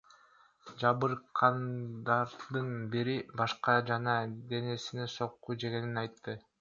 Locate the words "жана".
3.91-4.17